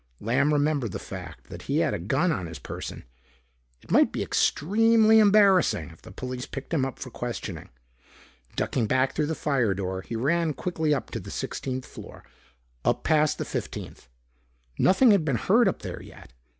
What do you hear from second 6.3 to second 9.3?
picked him up for questioning. Ducking back through